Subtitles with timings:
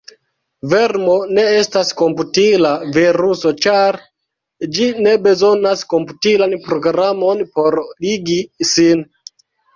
[0.69, 3.99] Vermo ne estas komputila viruso ĉar
[4.79, 8.41] ĝi ne bezonas komputilan programon por ligi
[8.75, 9.07] sin.